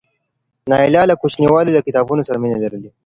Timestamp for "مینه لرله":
2.41-2.89